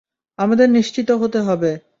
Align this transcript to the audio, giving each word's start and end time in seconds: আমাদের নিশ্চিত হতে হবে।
আমাদের 0.39 0.67
নিশ্চিত 0.69 1.09
হতে 1.11 1.39
হবে। 1.39 1.71